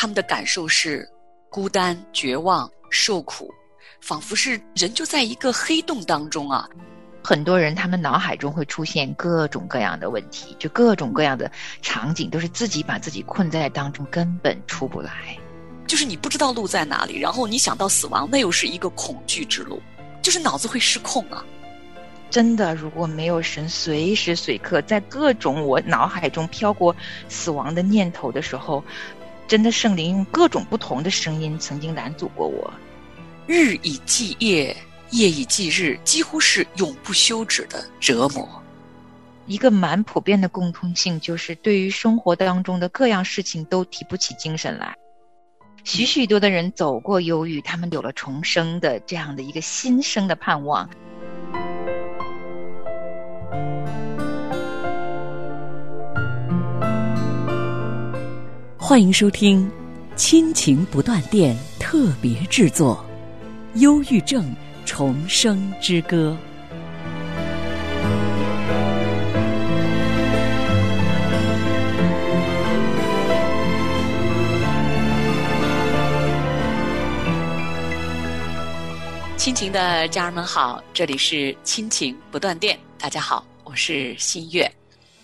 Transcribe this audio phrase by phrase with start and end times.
[0.00, 1.04] 他们的感受是
[1.50, 3.52] 孤单、绝望、受苦，
[4.00, 6.68] 仿佛是人就在一个黑洞当中啊。
[7.24, 11.50] 很多人他们脑海中会出现各种各样的问题，就各种各样的
[11.82, 15.36] 场景，都是自己把自己困在当中，根本出不来。
[15.84, 19.82] 就是你不知道路在哪里，然后你想到死亡，那又是一个恐惧之路，
[20.22, 21.44] 就是脑子会失控啊。
[22.30, 26.94] 真的，如果没有神随时随刻在各种我脑海中飘过
[27.28, 28.84] 死亡的念头的时候，
[29.48, 32.72] 真的圣灵用各种不同的声音曾经拦阻过我。
[33.46, 34.76] 日以继夜，
[35.10, 38.46] 夜以继日，几乎是永不休止的折磨。
[39.46, 44.94] 一个蛮普遍的共通性就是，对于生活当中的各样事情都提不起精神来。
[45.82, 50.86] 许许多的人走过忧郁，他们有了重生的这样的一个新生的盼望。
[58.88, 59.70] 欢迎收听
[60.16, 63.04] 《亲情不断电》特别制作
[63.80, 64.50] 《忧郁症
[64.86, 66.34] 重生之歌》。
[79.36, 82.78] 亲情的家人们好，这里是亲情不断电。
[82.98, 84.77] 大家好，我是新月。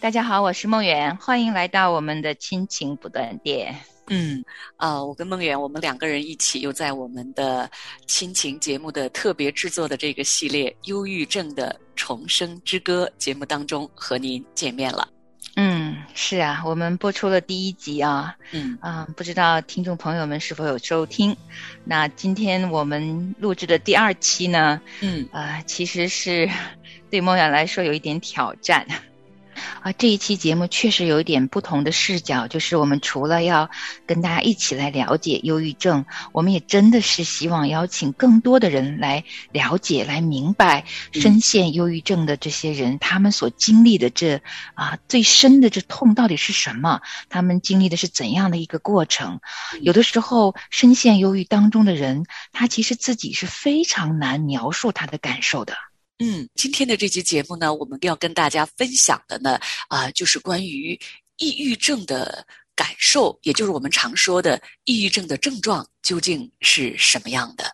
[0.04, 3.74] 大家好，我是梦圆，欢迎来到我们的亲情不断电。
[4.08, 4.44] 嗯，
[4.76, 7.70] 啊，我跟梦圆，我们两个人一起又在我们的
[8.06, 15.08] 亲情节目的特别制作的这个系列《忧郁症的重生之歌》节目当中和您见面了。
[15.56, 21.34] 嗯，是啊，我们播出了第一集啊，嗯啊，不知道听众朋友们是否有收听？
[21.82, 26.46] 那今天我们录制的第二期呢，嗯啊，其实是
[27.10, 28.86] 对梦圆来说有一点挑战。
[29.84, 33.68] 啊，这一期节目确实有一点不同的视角，就是我们除了要
[34.06, 44.40] 跟大家一起来了解忧郁症，我们也真的是希望邀请更多的人来了解、来明白深陷忧郁症的这些人，他们所经历的这
[44.72, 47.02] 啊最深的这痛到底是什么？
[47.28, 49.40] 他们经历的是怎样的一个过程？
[49.82, 55.74] 有的时候，深陷忧郁当中的人，他其实自己是非常难描述他的感受的。
[56.18, 59.58] 嗯，今天的这期节目呢，我们要跟大家分享的呢，
[59.88, 60.98] 啊，就是关于
[61.38, 67.64] 抑郁症的感受，也就是我们常说的抑郁症的症状究竟是什么样的。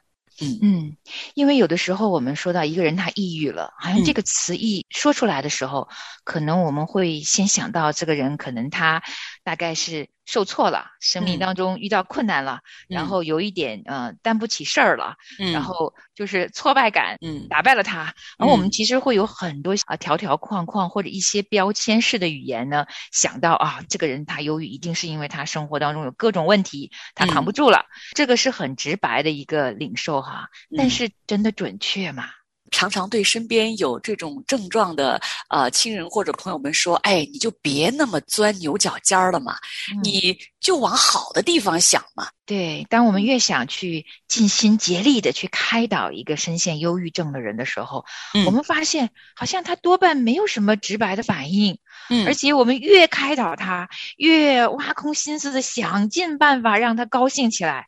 [0.43, 0.97] 嗯嗯，
[1.35, 5.87] 因为有的时候我们说到一个人他抑郁了，好像这个词一说出来的时候，
[6.25, 9.03] 可能我们会先想到这个人可能他
[9.43, 10.09] 大概是。
[10.27, 15.17] 受挫了，生命当中遇到困难了，然后有一点呃担不起事儿了，
[15.53, 18.15] 然后就是挫败感，嗯，打败了他。
[18.39, 27.87] 而我们其实会有很多啊条条框框或者一些标签式的语言呢，想到啊这个人他忧郁一定是因为他生活当中有各种问题，他扛不住了。
[28.15, 32.29] 这个是很直白的一个领受哈，但是真的准确吗？
[32.71, 39.57] 常常对身边有这种症状的呃亲人或者朋友们说：“哎，你就别那么钻牛角尖儿了嘛，
[40.03, 48.05] 你就往好的地方想嘛。”对，当我们越想去尽心竭力的去开导一个深陷忧郁症的人的时候，
[48.45, 57.87] 我们发现好像他多半没有什么直白的反应，嗯，而且我们越开导他，越挖空心思的想尽办法让他高兴起来，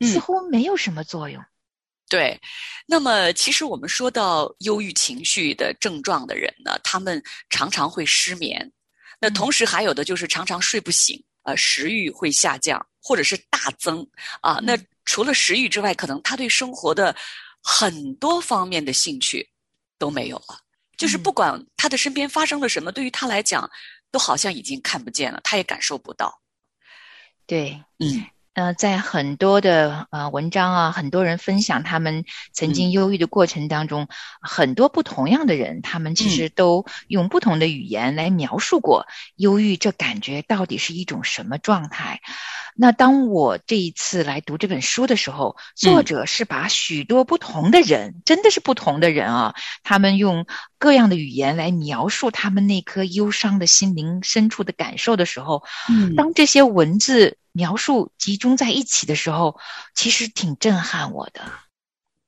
[0.00, 1.42] 似乎没有什么作用。
[2.08, 2.40] 对，
[2.86, 8.72] 那么其实我们说到忧郁情绪的症状的人呢，他们常常会失眠，
[9.20, 14.08] 那同时还有的就是常常睡不醒，呃，食欲会下降或者是大增
[14.40, 14.58] 啊。
[14.62, 14.74] 那
[15.04, 17.14] 除了食欲之外，可能他对生活的
[17.62, 19.46] 很多方面的兴趣
[19.98, 20.58] 都没有了，
[20.96, 23.70] 就是不管他的身边发生了什么，对于他来讲，
[24.10, 26.40] 都好像已经看不见了，他也感受不到。
[27.46, 28.24] 对，嗯。
[28.58, 34.08] 呃，在很多的呃文章啊，很多人分享他们曾经忧郁的过程当中，
[34.40, 42.20] 很多不同样的人，他们其实都用不同的语言来描述过忧郁这感觉到底是一种什么状态。
[42.74, 49.54] 那当我这一次来读这本书的时候，作者是把许多不同的人，真的是不同的人啊，
[49.84, 50.46] 他们用
[50.78, 59.58] 各样的语言来描述他们那颗忧伤的心灵深处的感受的时候，嗯，当这些文字描述集中在一起的时候，
[59.94, 61.42] 其实挺震撼我的。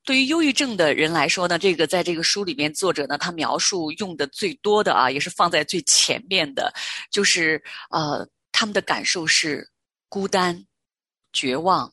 [0.03, 6.73] 对于忧郁症的人来说呢，这个在这个书里面，作者呢他描述用的最多的啊，也是放在最前面的，
[7.09, 9.67] 就是呃，他们的感受是。
[10.13, 10.67] 孤单、
[11.31, 11.89] 绝望、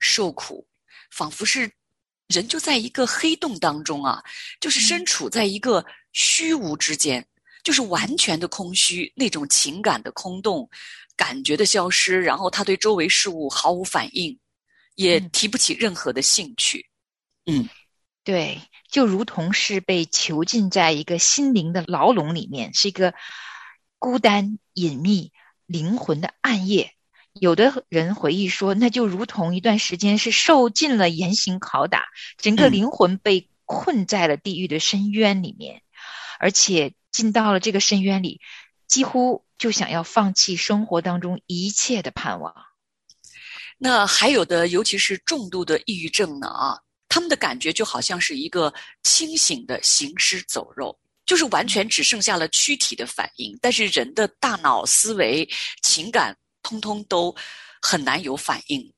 [0.00, 0.66] 受苦，
[1.12, 1.70] 仿佛是
[2.26, 4.20] 人就在一个黑洞当中啊，
[4.58, 7.24] 就是身处在一个虚无之间，
[7.62, 10.68] 就是完全的空虚，那种情感的空洞，
[11.16, 14.38] 感觉的消失，然后他对周围事物毫无反应，
[14.94, 16.88] 也提不起任何的兴趣。
[17.46, 17.68] 嗯，
[18.22, 18.60] 对，
[18.90, 23.14] 就如同是被囚禁在一个心灵的牢笼里面，是一个
[23.98, 25.32] 孤单隐秘
[25.64, 26.92] 灵魂的暗夜。
[27.32, 32.06] 有的人回忆说，那就如同一段时间是受尽了严刑拷打，
[32.38, 35.82] 整个灵魂被困在了地狱的深渊里面，
[36.38, 38.40] 而且进到了这个深渊里，
[38.86, 42.54] 几乎就想要放弃生活当中一切的盼望。
[43.78, 48.72] 那还有的，尤其是重度的抑郁症呢啊，他们的感觉就好像是一个
[49.02, 55.48] 清醒的行尸走肉，就是完全只剩下了躯体的反应，但是人的大脑、思维、
[55.82, 56.36] 情感。
[56.62, 57.32] 通通都
[57.80, 58.92] 很难有反应，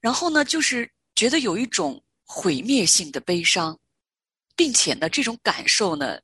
[0.00, 3.78] 然后呢，就是觉得有一种毁灭性的悲伤，
[4.56, 6.18] 并且呢，这种感受呢，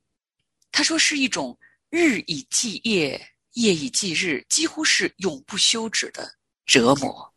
[0.69, 1.57] 他说是一种
[1.89, 6.33] 日以继夜、夜以继日，几乎是永不休止的
[6.65, 7.33] 折磨。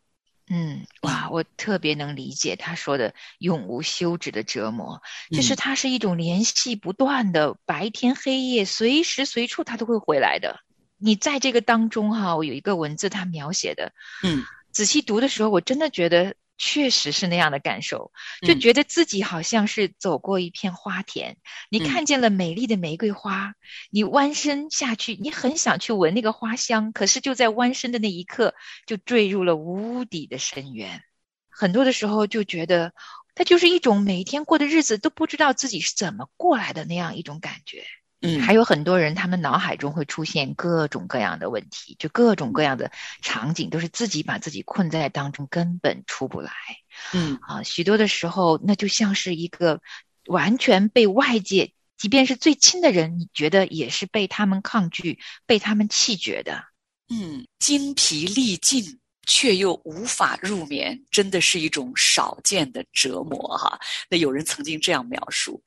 [0.47, 5.01] 嗯，哇，我特别能理解他说的永无休止的折磨，
[5.31, 10.59] 就是它是一种联系不断的，白天黑夜，随时随处他都会回来的。
[10.97, 13.91] 你在这个当中哈，我有一个文字，他描写的，
[14.23, 18.11] 嗯，仔细读的时候，我真的觉得确实是那样的感受，
[18.41, 21.37] 就觉得自己好像是走过一片花田，
[21.69, 23.53] 你看见了美丽的玫瑰花，
[23.91, 28.55] 你弯身下去，你很想去闻那个花香，可是就在弯身的那一刻，
[28.85, 31.01] 就坠入了无底的深渊。
[31.49, 32.93] 很多的时候就觉得，
[33.33, 37.85] 它就是一种每一天过的日子都不知道自己是怎么过来的那样一种感觉。
[38.25, 42.91] 嗯，还有很多人，他们脑海中会出现各种各样的问题，就各种各样的
[43.21, 46.51] 场景，都是自己把自己困在当中，根本出不来。
[47.13, 49.81] 嗯啊，许多的时候，那就像是一个
[50.27, 56.63] 完全被外界，即便是最亲的人，你觉得也是被他们抗拒、被他们弃绝的。
[57.09, 58.99] 嗯，精疲力尽。
[59.25, 63.79] 却又无法入眠，真的是一种少见的折磨哈。
[64.09, 65.61] 那有人曾经这样描述，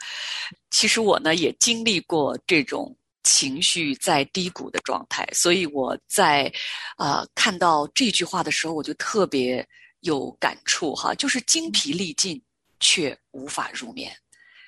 [0.71, 6.53] 其实我呢也经历过这种情绪在低谷的状态，所以我在
[6.97, 9.67] 啊看到这句话的时候，我就特别
[10.01, 12.41] 有感触哈，就是精疲力尽
[12.81, 14.17] 却无法入眠，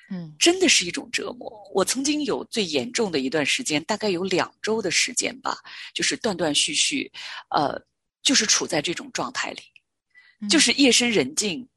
[0.09, 1.51] 嗯，真的是一种折磨。
[1.73, 5.57] 我曾经有最严重的一段时间，大概有两周的时间吧，
[5.93, 7.11] 就是断断续续，
[7.49, 7.81] 呃。
[8.23, 9.61] 就是处在这种状态里，
[10.47, 11.67] 就是夜深人静，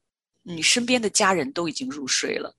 [0.43, 2.55] 你身边的家人都已经入睡了，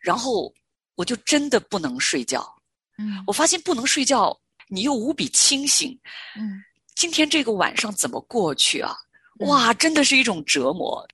[0.00, 0.52] 然后
[0.94, 2.50] 我就真的不能睡觉。
[2.96, 4.38] 嗯，我发现不能睡觉，
[4.68, 5.98] 你又无比清醒。
[6.36, 6.62] 嗯，
[6.94, 8.96] 今天这个晚上怎么过去啊？
[9.40, 11.06] 哇，真的是一种折磨，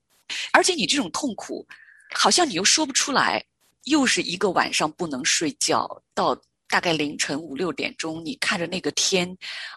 [0.52, 1.67] 而且你这种痛苦，
[2.14, 3.44] 好像你又说不出来，
[3.84, 6.40] 又是一个晚上不能睡觉到。
[6.69, 9.28] 大概凌晨五六点钟，你看着那个天，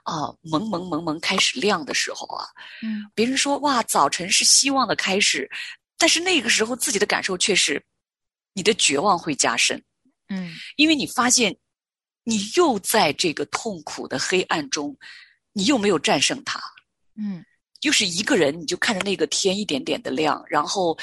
[0.03, 2.47] 啊，蒙蒙蒙蒙开始亮的时候啊，
[2.81, 5.49] 嗯，别人说哇，早晨是希望的开始，
[5.97, 7.83] 但是那个时候自己的感受却是，
[8.53, 9.81] 你的绝望会加深，
[10.29, 11.55] 嗯，因为你发现，
[12.23, 14.97] 你又在这个痛苦的黑暗中，
[15.53, 16.59] 你又没有战胜它，
[17.15, 17.43] 嗯，
[17.81, 20.97] 又是一个人，你就看着那个天一点点的亮，然后，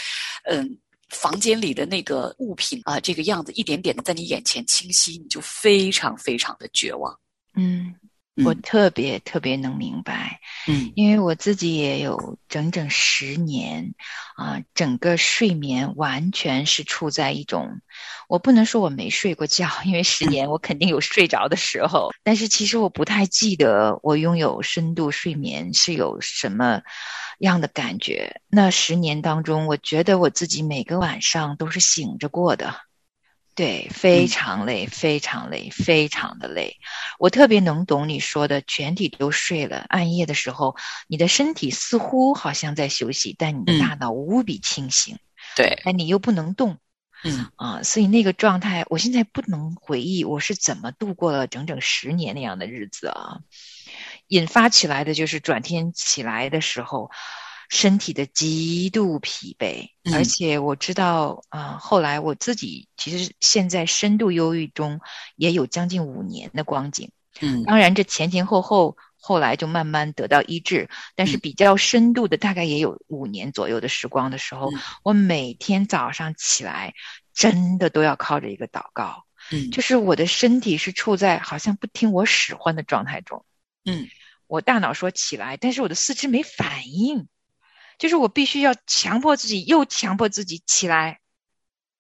[0.44, 0.78] 嗯。
[1.14, 7.18] 房间里的那个物品啊，这个样子一点点的在你眼前清晰，你就非常非常的绝望。
[7.54, 7.94] 嗯，
[8.44, 10.40] 我特别特别能明白。
[10.66, 13.94] 嗯，因为我自己也有整整十年
[14.36, 17.80] 啊，整个睡眠完全是处在一种，
[18.28, 26.82] 我不能说我没睡过觉，因为十年我肯定有睡着的时候，但是其实我不太记得我拥有深度睡眠是有什么。
[27.40, 32.76] 样的感觉，那十年当中，我觉得我自己每个晚上都是醒着过的，
[33.54, 36.76] 对，非常累，非常累，非常的累。
[37.20, 45.18] 我特别能懂你说的，全体都睡了，暗夜的时候，你的身体似乎好像在休息，但你的大脑无比清醒，
[45.54, 46.78] 对，但你又不能动，
[47.22, 47.48] 嗯。
[47.54, 53.38] 啊，所以那个状态，我现在不能回忆我是怎么度过了整整十年那样的日子啊。
[54.26, 57.10] 引发起来的就是转天起来的时候，
[57.70, 65.00] 身体的极度疲惫，而且我知道啊，后来我自己其实现在深度忧郁中
[65.36, 67.10] 也有将近五年的光景。
[67.40, 74.70] 嗯，当然这前前后后后来就慢慢得到医治，但是比较深度的大概也有五年左右的时光的时候，
[75.02, 76.94] 我每天早上起来
[77.32, 79.24] 真的都要靠着一个祷告。
[79.50, 83.44] 嗯，就是我的身体是处在好像不听我使唤的状态中。
[83.84, 84.06] 嗯，
[84.46, 87.26] 我大脑说起来，但是我的四肢没反应，
[87.98, 91.20] 就是我必须要强迫自己，又强迫自己起来，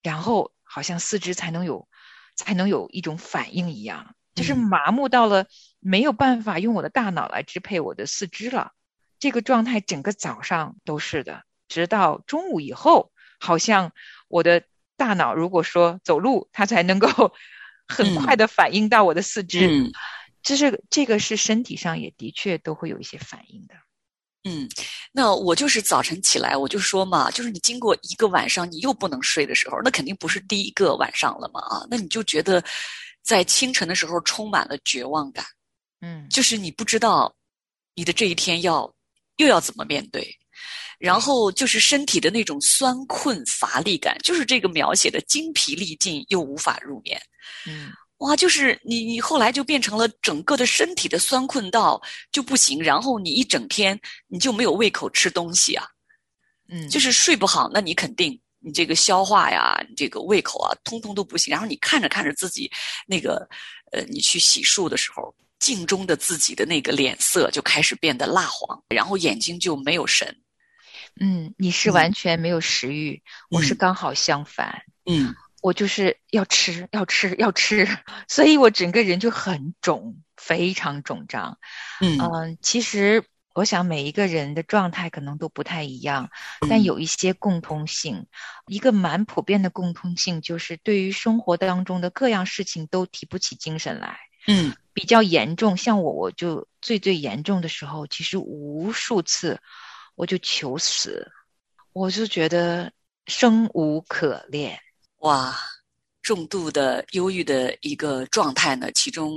[0.02, 1.88] 然后好像四肢才能有，
[2.36, 4.14] 才能有一种反应一样。
[4.34, 5.46] 就是麻木到了
[5.78, 8.72] 没有办法用我的大脑来支配我的四肢了。
[9.20, 13.92] 这个状态整个早上都是的，直到中午以后，好像
[14.26, 14.64] 我的
[14.96, 17.32] 大脑如果说走路，它才能够
[17.86, 19.68] 很快的反应到我的四肢。
[19.68, 19.92] 嗯
[20.42, 23.76] 这是这个是身体上也的确都会有一些反应的。
[24.46, 24.68] 嗯，
[25.10, 32.62] 那我就是早晨起来，我就说嘛，就是你经过一个晚上你又不能睡的时候，那肯定不是第一个晚上了嘛啊，那你就觉得
[33.22, 35.44] 在清晨的时候充满了绝望感。
[36.02, 37.34] 嗯，就是你不知道
[37.94, 38.92] 你的这一天要
[39.38, 40.36] 又要怎么面对，
[40.98, 47.18] 然后就是身体的那种酸困乏力感，就是这个描写的精疲力尽又无法入眠。
[47.66, 47.90] 嗯。
[48.24, 52.00] 哇，就是你，你后来就变成了整个的身体的酸困到
[52.32, 55.84] 就不行，然后你一整天你就没有胃口吃东西啊，
[56.70, 61.50] 嗯，就是睡不好，那你肯定你这个消化呀，你这个胃口啊，通通都不行。
[61.50, 62.70] 然后你看着看着自己
[63.06, 63.46] 那个，
[63.92, 70.34] 呃，你去洗漱的时候，镜中的自己的那个脸色就开始变得蜡黄，然后眼睛就没有神。
[71.20, 74.82] 嗯，你是完全没有食欲，我是刚好相反。
[75.04, 75.34] 嗯。
[75.64, 77.88] 我就是要吃，要吃，要吃，
[78.28, 81.58] 所以我整个人就很肿，非常肿胀。
[82.02, 86.28] 嗯其实我想每一个人的状态可能都不太一样，
[86.68, 88.26] 但有一些共通性。
[88.66, 94.18] 一个蛮普遍的共通性就是，对于生活当中的各样事情都提不起精神来。
[94.46, 99.58] 嗯，比较严重，像我，我就最最严重的时候，其实无数次
[100.14, 101.32] 我就求死，
[101.94, 102.92] 我就觉得
[103.26, 104.78] 生无可恋。
[105.24, 105.58] 哇，
[106.20, 109.32] 重度的忧郁的一个状态呢，其中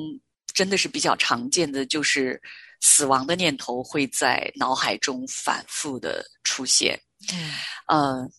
[0.54, 2.42] 真的是比较常见的，就是
[2.82, 7.00] 死亡的念头会在脑海中反复的出现。
[7.32, 7.54] 嗯，
[7.88, 8.30] 呃，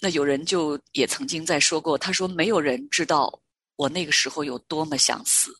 [0.00, 3.40] 那有人就也曾经在说过，他说没有人知道
[3.76, 5.54] 我那个时候有多么想死，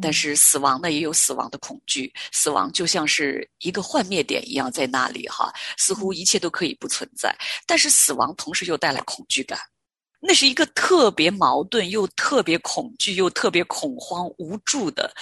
[0.00, 9.58] 但是死亡呢也有死亡的恐惧，死亡就像是一个幻灭点一样在那里哈，似乎一切都可以不存在，但是死亡同时又带来恐惧感。
[10.26, 15.14] 那是一个特别矛盾又特别恐惧又特别恐慌无助的，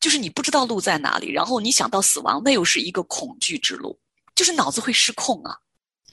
[0.00, 3.98] 就是你不知道路在哪里，然后你想到死亡，那又是一个恐惧之路，
[4.34, 5.56] 就是脑子会失控啊。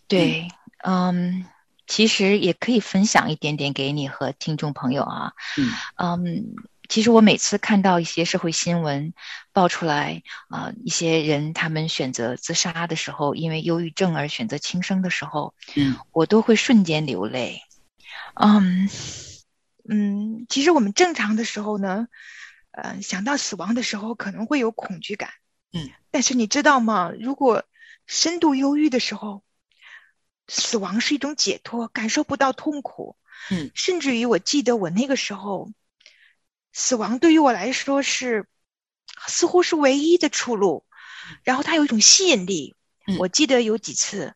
[0.08, 0.48] 对，
[0.84, 1.46] 嗯，
[1.88, 5.32] 其实也可以分享一点点给你和听众朋友啊。
[5.58, 6.56] 嗯，嗯，
[6.88, 9.14] 其实我每次看到一些社会新闻
[9.52, 17.62] 爆出来啊，一些人他们选择自杀的时候，因为忧郁症而选择轻生的时候，嗯，我都会瞬间流泪。
[18.36, 18.90] 嗯
[19.88, 22.08] 嗯，其实我们正常的时候呢，
[22.72, 25.30] 呃，想到死亡的时候可能会有恐惧感，
[25.74, 27.12] 嗯，但是你知道吗？
[27.20, 27.64] 如果
[28.08, 29.44] 深度忧郁的时候，
[30.48, 33.18] 死亡是一种解脱，感受不到痛苦，
[33.52, 35.72] 嗯，甚至于我记得我那个时候，
[36.74, 38.48] 死亡对于我来说是
[39.28, 40.86] 似乎是唯一的出路，
[41.44, 42.76] 然后它有一种吸引力。
[43.20, 44.36] 我记得有几次，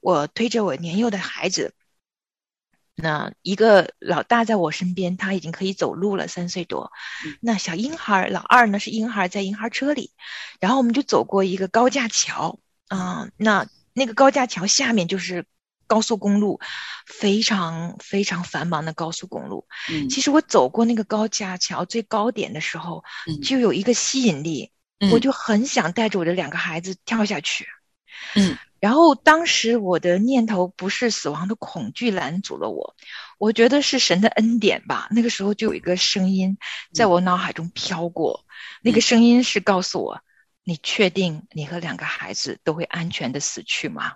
[0.00, 1.72] 我推着我年幼的孩子。
[3.00, 6.90] 那一个老大在我身边，他已经可以走路了，三岁多。
[7.40, 10.10] 那小婴孩老二呢是婴孩在婴孩车里，
[10.58, 15.46] 然后我们就走过一个高架桥啊，那那个高架桥下面就是
[15.86, 16.58] 高速公路，
[17.06, 19.68] 非常非常繁忙的高速公路。
[19.92, 23.04] 嗯，其实我走过那个高架桥最高点的时候，
[23.44, 24.72] 就有一个吸引力，
[25.12, 27.64] 我就很想带着我的两个孩子跳下去。
[28.34, 28.56] 嗯。
[28.80, 32.94] 然后当时我的念头不是死亡的恐惧拦阻了我，
[33.36, 35.08] 我觉得是神的恩典吧。
[35.10, 36.58] 那个时候就有一个声音
[36.94, 38.44] 在我脑海中飘过，
[38.80, 40.20] 那个声音是告诉我
[40.62, 44.12] ：“你确定你和两个孩子都会安全的死去吗？”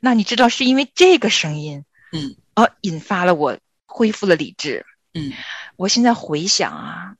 [0.00, 4.86] 那你知道是因为这个声音，嗯，而引发了我恢复了理智。
[5.12, 5.34] 嗯，
[5.76, 7.16] 我现在回想啊。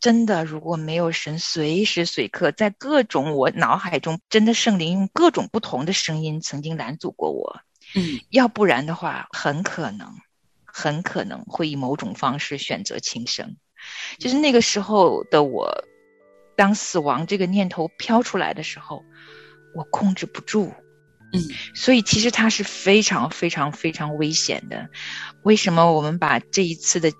[0.00, 7.60] 真的，如果没有神随时随刻在各种我脑海中，真的圣灵用各种不同的声音曾经拦阻过我，
[7.94, 10.08] 嗯，要不然的话，很可能，
[10.64, 13.58] 很可能会以某种方式选择轻生。
[14.18, 15.84] 就是那个时候的我，
[16.56, 19.04] 当死亡这个念头飘出来的时候，
[19.74, 20.72] 我控制不住，
[21.34, 21.42] 嗯，
[21.74, 24.88] 所以其实它是非常非常非常危险的。
[25.42, 27.12] 为什么我们把这一次的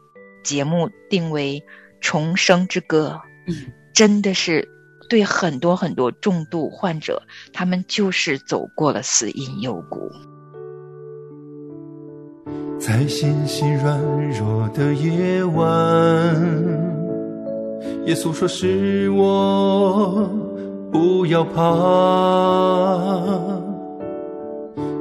[0.43, 1.63] 节目定为？
[2.01, 3.55] 重生之歌，嗯，
[3.93, 4.69] 真的是
[5.09, 10.11] 对很多很多重度患者，他们就是走过了死因幽谷。
[12.79, 16.35] 在信心软弱的夜晚，
[18.07, 20.27] 耶稣说：“是我，
[20.91, 21.61] 不要怕。”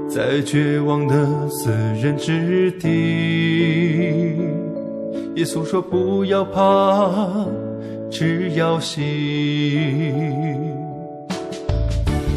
[0.10, 3.49] 在绝望的死人之地。
[5.40, 7.48] 耶稣说：“不要怕，
[8.12, 9.02] 只要信。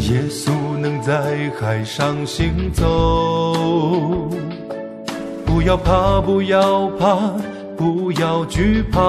[0.02, 4.30] 耶稣能在海上行走，
[5.44, 7.18] 不要怕，不要怕，
[7.76, 9.00] 不要惧怕。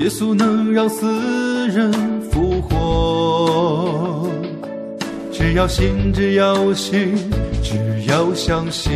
[0.00, 1.92] 耶稣能让死人
[2.30, 4.30] 复活，
[5.30, 7.14] 只要信，只要信，
[7.64, 8.92] 只要相信。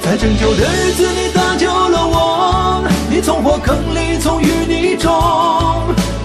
[0.00, 5.12] 在拯救的日子，你搭救了我，你从火坑里，从淤泥中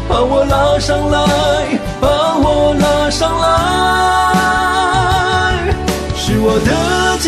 [0.08, 1.18] 把我拉上来，
[2.00, 2.08] 把
[2.38, 3.46] 我拉上来，
[6.16, 6.72] 是我的
[7.20, 7.28] 家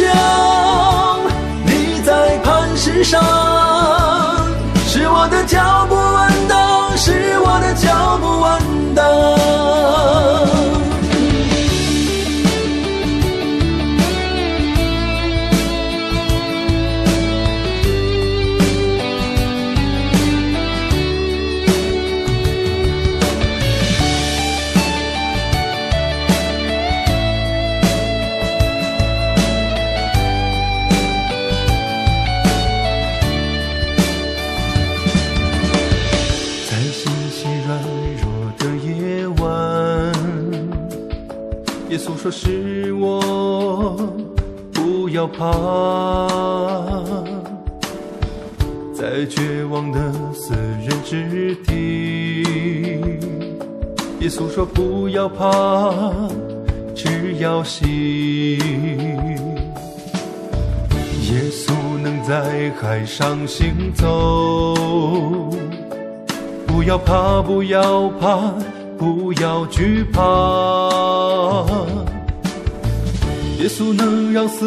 [1.66, 3.20] 立在磐石上，
[4.88, 5.97] 是我的脚步
[45.28, 46.28] 怕，
[48.94, 52.44] 在绝望的死人之地。
[54.20, 55.94] 耶稣说不要怕，
[56.96, 57.88] 只要信。
[61.30, 64.74] 耶稣能在海上行走，
[66.66, 68.54] 不要怕，不要怕，
[68.98, 70.22] 不要惧怕。
[73.60, 74.66] 耶稣能让死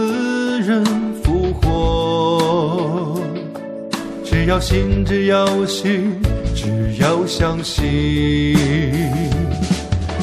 [0.71, 0.85] 人
[1.25, 3.21] 复活，
[4.25, 6.23] 只要信，只要信，
[6.55, 8.55] 只要相信。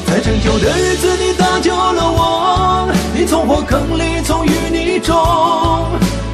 [0.06, 5.14] 在拯救的日子，你搭救了我，你从火坑里，从淤泥中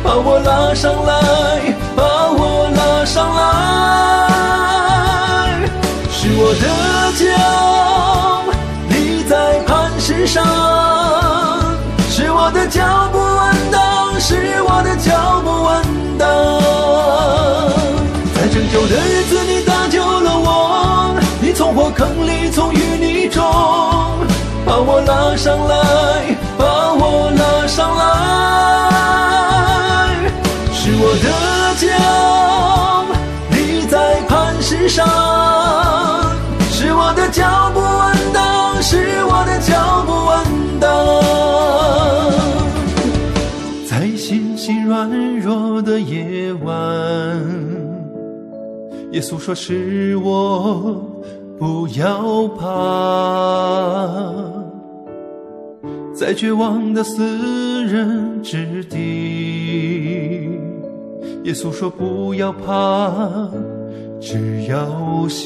[0.04, 3.42] 把我拉上来，把我拉上来，
[6.12, 6.64] 是我的
[7.18, 7.24] 脚
[8.90, 10.40] 立在磐石上。
[12.10, 13.18] 是我的脚步
[22.54, 23.42] 从淤泥中
[24.64, 25.74] 把我拉上来，
[26.56, 26.64] 把
[26.94, 28.02] 我拉上来。
[30.72, 31.26] 是我的
[31.82, 31.84] 脚
[33.50, 35.04] 立在磐石上，
[36.70, 40.32] 是我的脚步稳当，是我的脚步稳
[40.80, 40.88] 当。
[44.56, 46.72] 心软弱的夜晚，
[49.12, 51.04] 耶稣说：“是我，
[51.64, 52.66] 不要怕。”
[56.14, 60.46] 在绝望的死人之地，
[61.44, 63.50] 耶稣说：“不要怕，
[64.20, 65.40] 只要信。”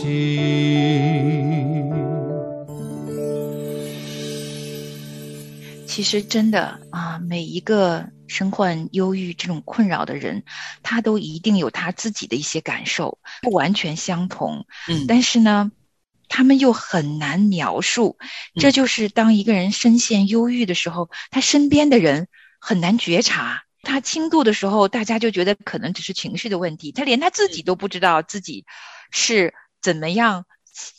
[5.87, 8.05] 其实，真的啊，每一个。
[8.31, 10.43] 身患忧郁这种困扰的人，
[10.83, 14.67] 他都一定有他自己的一些感受，不完全相同。
[14.87, 15.73] 嗯，但是呢，
[16.29, 18.19] 他们又很难描述。
[18.55, 22.29] 这就是当一个人深陷忧郁的时候，他身边的人
[22.61, 23.65] 很难觉察。
[23.83, 28.65] 他轻度的时候，大家就觉得可能只是情绪的问题，他连他自己都不知道自己
[29.11, 30.45] 是怎么样。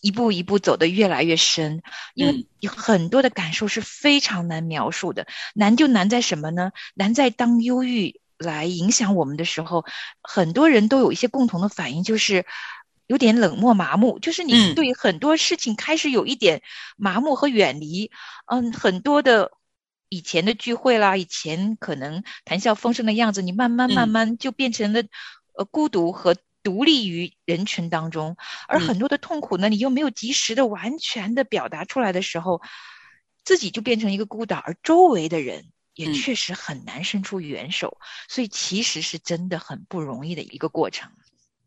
[0.01, 1.81] 一步一步走得越来越深，
[2.13, 5.25] 因为有很多的感受是非常难描述的。
[5.55, 6.73] 难就难在什么呢？
[6.95, 9.85] 难在当忧郁来影响我们的时候，
[10.21, 12.45] 很多人都有一些共同的反应，就是
[13.09, 16.61] 有点冷漠麻木，就是你对很多事情开始有一点
[16.95, 18.11] 麻木和远离。
[18.45, 19.51] 嗯，很多的
[20.09, 25.01] 以前的聚会啦，以前可能谈笑风生的样子，你慢慢慢慢就变成了
[25.57, 26.37] 呃孤独和。
[26.61, 28.35] 独立于人群当中，
[28.67, 32.61] 而很多的痛苦呢，你又没有及时的、完全的表达出来的时候，
[33.45, 41.09] 自己就变成一个孤岛，而周围的人也确实很难伸出援手，所以其实是真的很不容易的一个过程。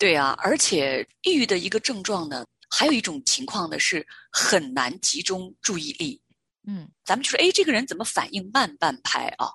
[0.02, 6.20] 对啊，而且抑郁的一个症状呢，还有一种情况呢是很难集中注意力。
[6.66, 9.46] 嗯，咱们就说，哎，这个人怎么反应慢半拍啊？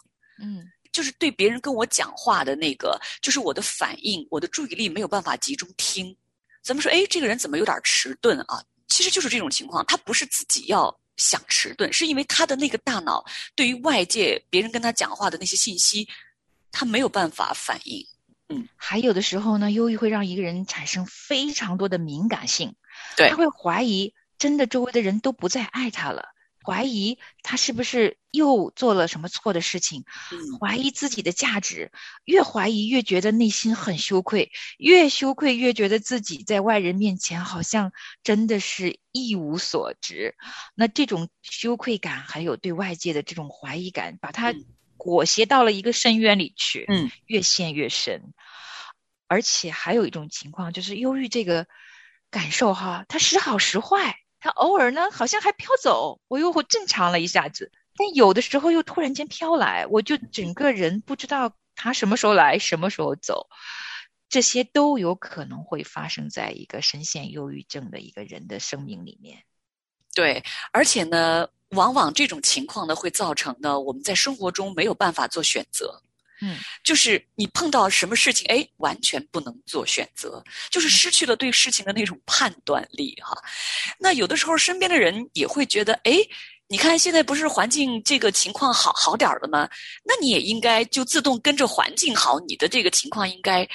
[0.42, 0.66] 嗯。
[0.94, 6.16] 就是对别人跟我讲话的那个，就是我的反应，我的注意力没有办法集中听。
[6.64, 8.64] 咱们说，哎，这个人怎么有点迟钝啊？
[8.88, 13.22] 其实就是这种情况，他不是自己要想迟钝，是因为他的那个大脑
[13.54, 16.08] 对于外界别人跟他讲话的那些信息，
[16.72, 18.08] 他没有办法反应。
[18.50, 22.76] 嗯，还有的时候呢，忧郁会让一个人产生非常多的敏感性，
[23.18, 26.30] 对，他会怀疑真的周围的人都不再爱他了。
[26.64, 30.04] 怀疑他是不是又做了什么错的事情，
[30.60, 31.94] 怀疑自己的价值，
[32.26, 40.36] 越怀疑越觉得内心很羞愧，越羞愧越觉得自己在外人面前好像真的是一无所值。
[40.76, 44.54] 那这种羞愧感还有对外界的这种怀疑感，把他
[44.98, 48.34] 裹挟到了一个深渊里去，嗯，越陷越深。
[49.28, 51.68] 而且还有一种情况就是忧郁这个
[52.30, 54.18] 感受哈，它时好时坏。
[54.40, 63.48] 它偶尔呢，好像还飘走，我又会正常了一下子，但有的时候又突然间飘来，我就整个人不知道它什么时候来，什么时候走，
[64.30, 69.44] 这些都有可能会发生在一个深陷忧郁症的一个人的生命里面。
[70.14, 76.02] 对，而且呢，往往这种情况呢，会造成呢，我们在生活中没有办法做选择。
[76.40, 83.36] 嗯，就是你碰到什么事情，哎，完全不能做选择，就是失去了对事情的那种判断力哈。
[83.98, 86.14] 那有的时候身边的人也会觉得，哎，
[86.68, 89.68] 你看现在不是环境这个情况好好点儿了吗？
[90.06, 93.68] 那你也应该就自动跟着环境好，你的这个情况应该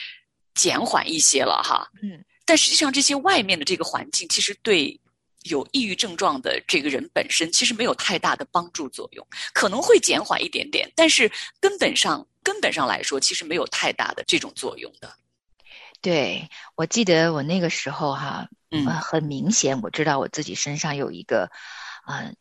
[0.55, 1.91] 减缓一些了哈。
[2.01, 4.99] 嗯，但实际上这些外面的这个环境，其实对。
[5.45, 15.13] 有抑郁症状的这个人本身其实没有太大的帮助作用，可能会减缓一点点，但是根本上根本上来说，其实没有太大的这种作用的。
[16.01, 21.51] 对，我记得我那个时候哈，嗯，很明显，我知道我自己身上有一个，
[22.09, 22.37] 嗯，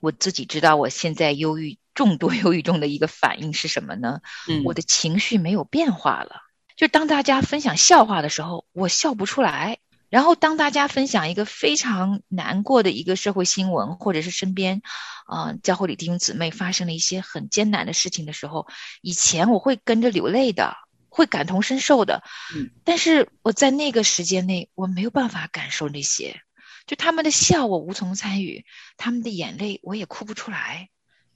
[0.00, 4.20] 我自己知道我现在忧郁众多 忧郁中的一个反应是什么呢？
[4.48, 6.42] 嗯，我的情绪没有变化了，
[6.76, 9.78] 就当大家分享笑话的时候，我笑不出来。
[10.10, 14.80] 然后，当大家分享一个非常难过的一个社会新闻，或者是身边，
[15.26, 18.66] 啊，教会里弟兄姊妹发生了一些很艰难的事情的时候，
[19.02, 20.74] 以前我会跟着流泪的，
[21.10, 22.22] 会感同身受的。
[22.54, 22.70] 嗯。
[22.84, 26.40] 但是我在那个时间内，我没有办法感受那些，
[26.86, 28.64] 就他们的笑我无从参与，
[28.96, 30.88] 他们的眼泪我也哭不出来。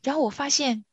[0.03, 0.87] 然后我发现，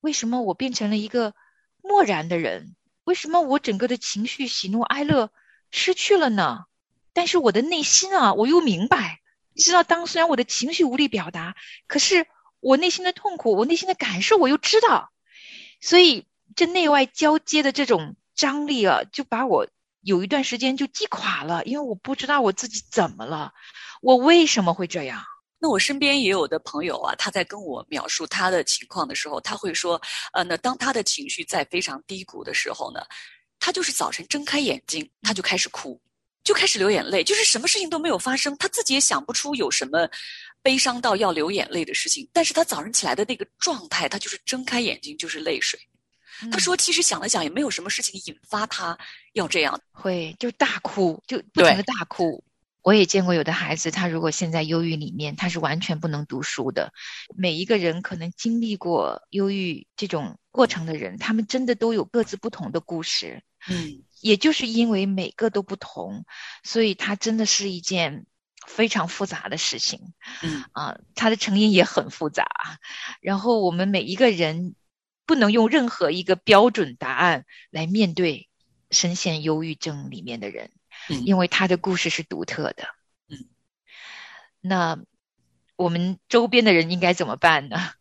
[0.00, 1.34] 为什么我变成了一个
[1.80, 2.74] 漠然的人？
[3.04, 5.30] 为什么我整个的情绪喜怒哀乐
[5.70, 6.64] 失去了呢？
[7.12, 9.20] 但是我的内心啊，我又明白，
[9.54, 12.26] 你知道，当虽然我的情绪无力表达，可是
[12.60, 15.10] 我内心的痛苦，我内心的感受，我又知道，
[15.80, 19.66] 所以这内外交接的这种张力啊，就把我
[20.02, 23.52] 有一段时间就击垮了，因为我不知道我自己怎么了，
[24.00, 25.22] 我为什么会这样？
[25.62, 30.00] 那我身边也有的朋友啊，他在跟我描述他的情况的时候，他会说，
[30.32, 33.00] 呃，那当他的情绪在非常低谷的时候呢，
[33.58, 36.00] 他就是早晨睁开眼睛，他就开始哭。
[36.42, 40.08] 就开始流眼泪，就是什么事情都没有发生，他自己也想不出有什么
[40.62, 42.28] 悲伤到要流眼泪的事情。
[42.32, 45.78] 但是他早上起来的那个状态，他就是睁开眼睛就是泪水。
[46.50, 48.96] 他说，其实想了想，也没有什么事情引发他
[49.34, 52.42] 要这样，会就大哭，就不停的大哭。
[52.80, 56.90] 我也见过有的孩子，他如果现在忧郁里面，他是完全不能读书的。
[57.36, 63.42] 每一个人可能经历过忧郁这种过程的人，他们真的都有各自不同的故事。
[63.68, 64.02] 嗯。
[64.20, 66.24] 也就是因为每个都不同，
[66.62, 68.26] 所以它真的是一件
[68.66, 70.12] 非常复杂的事情。
[70.42, 72.46] 嗯啊，它的成因也很复杂。
[73.20, 74.74] 然后我们每一个人
[75.26, 78.48] 不能用任何一个标准答案来面对
[78.90, 80.70] 深陷忧郁症里面的人，
[81.24, 82.88] 因为他的故事是独特的。
[83.28, 83.48] 嗯，
[84.60, 84.98] 那
[85.76, 87.92] 我们周边的人应该怎么办呢？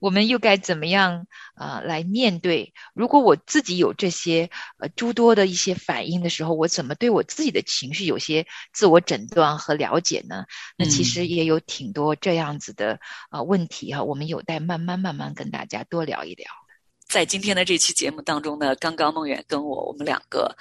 [0.00, 2.72] 我们又该怎么样啊来面对？
[2.94, 10.44] 如果我自己有这些呃诸多的一些反应的时候，我怎么对我自己的情绪有些自我诊断和了解呢？
[10.76, 12.98] 那其实也有挺多这样子的
[13.30, 16.46] 啊问题哈，我们有待慢慢慢慢跟大家多聊一聊。
[17.08, 20.56] 在今天的这期节目当中呢，刚刚梦远跟我我们两个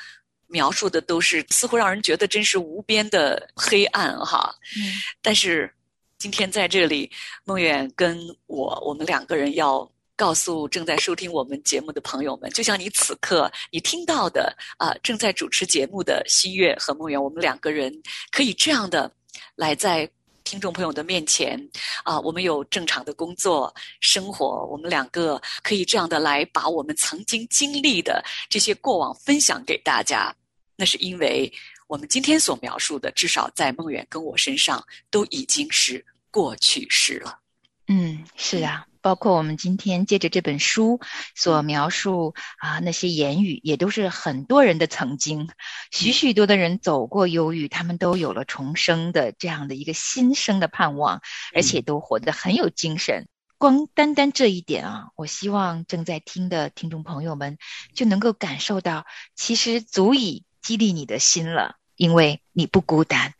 [0.48, 5.74] 描述的都是似乎让人觉得真是无边的黑暗哈，嗯，但是。
[6.20, 7.10] 今天在这里，
[7.46, 17.90] 梦远跟我，我们两个人要告诉正在收听我们节目的朋友们，就像你此刻你听到的啊，正在主持节目的新月和梦远，我们两个人
[18.32, 19.10] 可以这样的
[19.56, 20.08] 来在
[20.44, 21.58] 听众朋友的面前
[22.04, 30.36] 啊，我们有正常的工作生活，我们两个可以这样的来把我们曾经经历的这些过往分享给大家，
[30.76, 31.50] 那是因为。
[31.90, 37.40] 我们今天所描述的，至少在梦远跟我身上都已经是过去式了。
[37.88, 41.00] 嗯，是啊，包括我们今天借着这本书
[41.36, 45.50] 所描述啊那些言语，也都是很多人的曾经。
[45.90, 51.24] 许许多的人走过忧郁，他们都有了重生的这样的一个新生的盼望，
[51.56, 53.28] 而且都活得很有精神。
[53.58, 57.58] 光单单这一点啊，我希望正在听的听众朋友们
[57.96, 63.34] 就能够感受到，其实足以激励你的心了，因为你不孤单，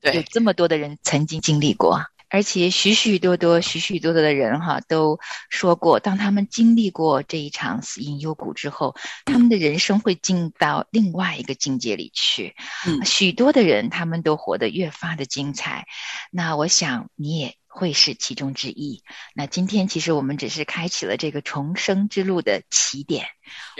[0.00, 2.04] 对有这么多的人曾经经历过。
[2.28, 5.18] 而且许许多多、许许多多的人哈都
[5.48, 12.56] 说过，当他们经历过这一场死因幽谷之后，他们的人生会进到另外一个境界里去。
[12.84, 15.86] 嗯，许多的人他们都活得越发的精彩。
[16.32, 19.02] 那我想你也会是其中之一。
[19.34, 23.26] 那今天其实我们只是开启了这个重生之路的起点，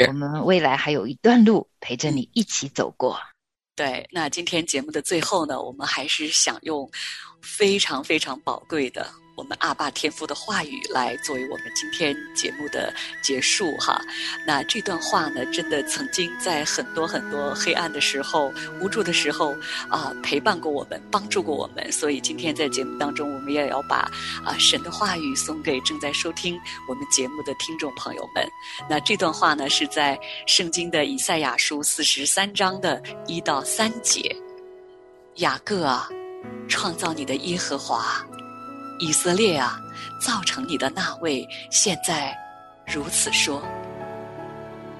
[0.08, 3.20] 我们未来还有一段路陪着你一起走过。
[3.80, 6.90] 对，那今天节目的最后呢，我们还是想用。
[7.42, 9.10] 非常非常宝贵的，
[9.40, 13.98] 我们阿爸天父的话语来作为我们今天节目的结束哈。
[14.46, 19.56] 那这段话呢，真的曾经在很多很多黑暗的时候、无助的时候
[19.88, 21.90] 啊，陪伴过我们，帮助过我们。
[21.90, 24.10] 所以今天在节目当中，我们也要把
[24.44, 28.46] 啊神的话语送给正在收听我们节目的听众朋友们。
[28.90, 34.36] 那这段话呢，是在圣经的以赛亚书四十三章的一到三节，
[35.36, 36.10] 雅各啊。
[36.68, 38.24] 创造你的耶和华，
[39.00, 39.80] 以色列啊，
[40.20, 42.36] 造成你的那位，现在
[42.86, 43.62] 如此说：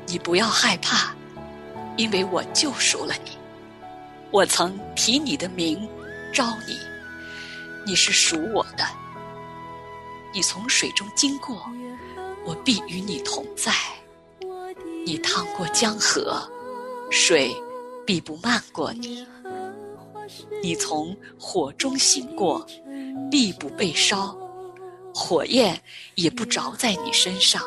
[0.07, 1.15] 你不要害怕，
[1.99, 3.33] 因为我救赎了你。
[4.31, 5.87] 我曾提你的名
[6.33, 6.79] 招你，
[7.85, 8.87] 你是属我的。
[10.33, 11.63] 你从水中经过，
[12.47, 13.71] 我必与你同在。
[15.05, 16.41] 你趟过江河，
[17.11, 17.55] 水
[18.07, 19.27] 必不漫过你。
[20.63, 22.65] 你从火中行过，
[23.29, 24.37] 必不被烧，
[25.13, 25.77] 火焰
[26.15, 27.61] 也不着在你身上，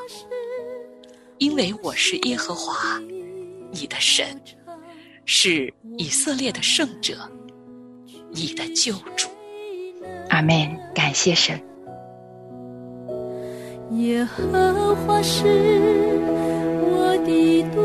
[1.39, 2.97] 因为我是耶和华，
[3.71, 4.39] 你的神，
[5.25, 7.17] 是以色列的圣者，
[8.31, 9.27] 你的救主。
[10.29, 10.79] 阿门。
[10.93, 11.59] 感谢神。
[13.93, 15.43] 耶和华是
[16.81, 17.79] 我的盾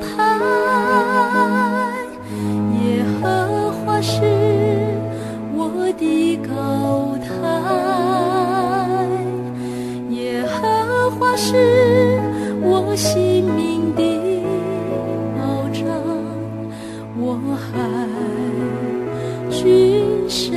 [0.00, 0.16] 牌，
[11.50, 11.56] 是
[12.62, 14.02] 我性命的
[15.36, 15.40] 保
[15.72, 15.82] 障，
[17.18, 17.66] 我还
[19.50, 19.58] 惧
[20.28, 20.56] 谁